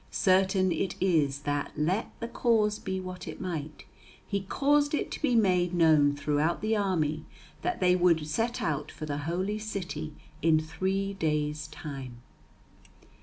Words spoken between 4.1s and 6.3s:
he caused it to be made known